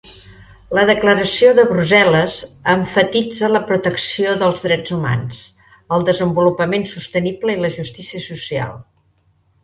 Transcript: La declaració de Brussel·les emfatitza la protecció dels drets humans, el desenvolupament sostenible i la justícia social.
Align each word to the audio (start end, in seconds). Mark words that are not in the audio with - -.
La 0.75 0.83
declaració 0.89 1.49
de 1.57 1.63
Brussel·les 1.71 2.37
emfatitza 2.71 3.49
la 3.51 3.61
protecció 3.67 4.31
dels 4.43 4.65
drets 4.67 4.93
humans, 4.95 5.41
el 5.97 6.07
desenvolupament 6.07 6.87
sostenible 6.95 7.55
i 7.57 7.61
la 7.67 7.71
justícia 7.77 8.23
social. 8.29 8.73